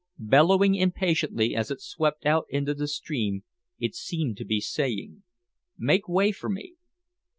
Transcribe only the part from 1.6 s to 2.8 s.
it swept out into